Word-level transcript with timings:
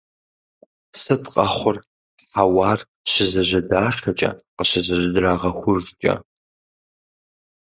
Сыт 1.01 1.23
къэхъур 1.33 1.77
хьэуар 2.31 2.79
щызэжьэдашэкӀэ, 3.11 4.31
къыщызэжьэдрагъэхужкӀэ? 4.55 6.13